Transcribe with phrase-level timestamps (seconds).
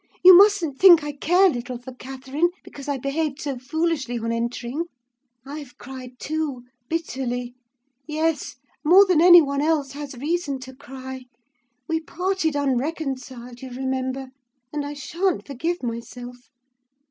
[0.23, 4.85] You mustn't think I care little for Catherine, because I behaved so foolishly on entering:
[5.45, 11.25] I've cried, too, bitterly—yes, more than any one else has reason to cry.
[11.87, 14.29] We parted unreconciled, you remember,
[14.73, 16.49] and I sha'n't forgive myself.